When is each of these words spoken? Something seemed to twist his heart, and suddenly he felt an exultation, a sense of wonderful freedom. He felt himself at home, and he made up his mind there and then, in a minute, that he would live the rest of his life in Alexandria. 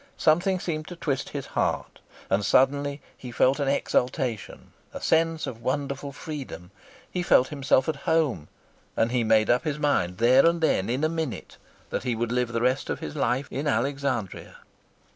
Something 0.17 0.59
seemed 0.59 0.87
to 0.87 0.95
twist 0.95 1.29
his 1.29 1.45
heart, 1.45 1.99
and 2.27 2.43
suddenly 2.43 3.01
he 3.15 3.31
felt 3.31 3.59
an 3.59 3.67
exultation, 3.67 4.73
a 4.95 4.99
sense 4.99 5.45
of 5.45 5.61
wonderful 5.61 6.11
freedom. 6.11 6.71
He 7.11 7.21
felt 7.21 7.49
himself 7.49 7.87
at 7.87 7.97
home, 8.07 8.47
and 8.97 9.11
he 9.11 9.23
made 9.23 9.51
up 9.51 9.63
his 9.63 9.77
mind 9.77 10.17
there 10.17 10.43
and 10.43 10.59
then, 10.59 10.89
in 10.89 11.03
a 11.03 11.07
minute, 11.07 11.57
that 11.91 12.01
he 12.01 12.15
would 12.15 12.31
live 12.31 12.51
the 12.51 12.61
rest 12.61 12.89
of 12.89 12.99
his 12.99 13.15
life 13.15 13.47
in 13.51 13.67
Alexandria. 13.67 14.55